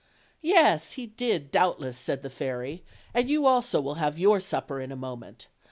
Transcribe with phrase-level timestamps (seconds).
[0.41, 0.93] "Yes!
[0.93, 4.95] he did doubtless," said the fairy, "and you also will have your supper in a
[4.95, 5.47] moment.